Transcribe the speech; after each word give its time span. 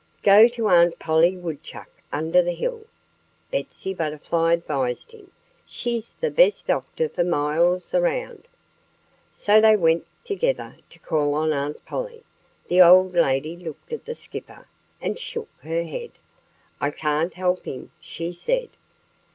"Go 0.23 0.47
to 0.47 0.65
Aunt 0.67 0.97
Polly 0.97 1.37
Woodchuck, 1.37 1.87
under 2.11 2.41
the 2.41 2.53
hill," 2.55 2.87
Betsy 3.51 3.93
Butterfly 3.93 4.53
advised 4.53 5.11
him. 5.11 5.29
"She's 5.63 6.13
the 6.19 6.31
best 6.31 6.65
doctor 6.65 7.07
for 7.07 7.23
miles 7.23 7.93
around." 7.93 8.47
So 9.31 9.61
they 9.61 9.77
went, 9.77 10.07
together, 10.23 10.77
to 10.89 10.97
call 10.97 11.35
on 11.35 11.53
Aunt 11.53 11.85
Polly. 11.85 12.23
The 12.67 12.81
old 12.81 13.13
lady 13.13 13.55
looked 13.55 13.93
at 13.93 14.05
the 14.05 14.15
Skipper 14.15 14.67
and 14.99 15.19
shook 15.19 15.49
her 15.61 15.83
head. 15.83 16.13
"I 16.79 16.89
can't 16.89 17.35
help 17.35 17.65
him," 17.65 17.91
she 17.99 18.31
said. 18.31 18.69